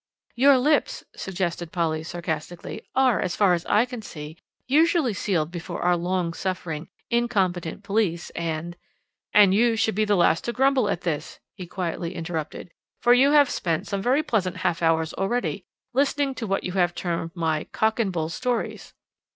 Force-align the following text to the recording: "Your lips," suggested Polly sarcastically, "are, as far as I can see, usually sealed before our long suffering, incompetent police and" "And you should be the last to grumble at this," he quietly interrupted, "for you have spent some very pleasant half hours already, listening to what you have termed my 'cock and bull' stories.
"Your 0.33 0.57
lips," 0.57 1.03
suggested 1.15 1.71
Polly 1.71 2.01
sarcastically, 2.01 2.81
"are, 2.95 3.19
as 3.21 3.35
far 3.35 3.53
as 3.53 3.67
I 3.67 3.85
can 3.85 4.01
see, 4.01 4.35
usually 4.65 5.13
sealed 5.13 5.51
before 5.51 5.83
our 5.83 5.95
long 5.95 6.33
suffering, 6.33 6.89
incompetent 7.11 7.83
police 7.83 8.31
and" 8.31 8.75
"And 9.35 9.53
you 9.53 9.75
should 9.75 9.93
be 9.93 10.03
the 10.05 10.15
last 10.15 10.43
to 10.45 10.53
grumble 10.53 10.89
at 10.89 11.01
this," 11.01 11.39
he 11.53 11.67
quietly 11.67 12.15
interrupted, 12.15 12.71
"for 12.99 13.13
you 13.13 13.33
have 13.33 13.47
spent 13.51 13.85
some 13.85 14.01
very 14.01 14.23
pleasant 14.23 14.57
half 14.65 14.81
hours 14.81 15.13
already, 15.13 15.65
listening 15.93 16.33
to 16.33 16.47
what 16.47 16.63
you 16.63 16.71
have 16.71 16.95
termed 16.95 17.29
my 17.35 17.65
'cock 17.65 17.99
and 17.99 18.11
bull' 18.11 18.29
stories. 18.29 18.95